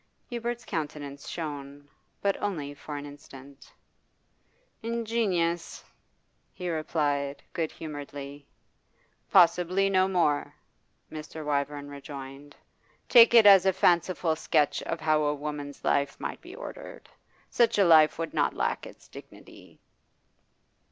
Hubert's 0.29 0.65
countenance 0.65 1.27
shone, 1.29 1.87
but 2.23 2.35
only 2.41 2.73
for 2.73 2.95
an 2.97 3.05
instant. 3.05 3.71
'Ingenious,' 4.81 5.83
he 6.51 6.71
replied, 6.71 7.43
good 7.53 7.71
humouredly. 7.71 8.47
'Possibly 9.29 9.91
no 9.91 10.07
more,' 10.07 10.55
Mr. 11.11 11.45
Wyvern 11.45 11.87
rejoined. 11.87 12.55
'Take 13.09 13.35
it 13.35 13.45
as 13.45 13.67
a 13.67 13.73
fanciful 13.73 14.35
sketch 14.35 14.81
of 14.81 14.99
how 14.99 15.21
a 15.21 15.35
woman's 15.35 15.83
life 15.85 16.19
might 16.19 16.41
be 16.41 16.55
ordered. 16.55 17.07
Such 17.51 17.77
a 17.77 17.85
life 17.85 18.17
would 18.17 18.33
not 18.33 18.55
lack 18.55 18.87
its 18.87 19.07
dignity. 19.07 19.79